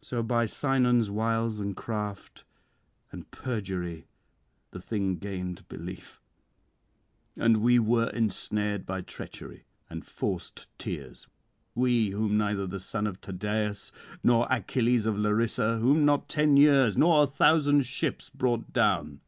[0.00, 2.44] 'So by Sinon's wiles and craft
[3.12, 4.06] and perjury
[4.70, 6.18] the thing gained belief;
[7.36, 11.28] and we were ensnared by treachery and forced tears,
[11.74, 16.96] we whom neither the son of Tydeus nor Achilles of Larissa, whom not ten years
[16.96, 19.20] nor a thousand ships brought down.